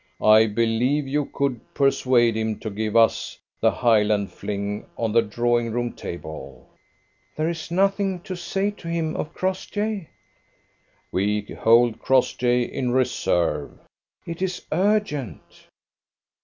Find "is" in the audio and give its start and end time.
7.47-7.69, 14.41-14.65